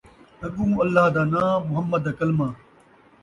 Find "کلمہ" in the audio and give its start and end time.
2.17-2.47